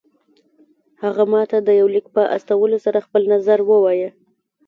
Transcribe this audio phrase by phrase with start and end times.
[1.03, 4.09] هغه ماته د يوه ليک په استولو سره خپل نظر ووايه.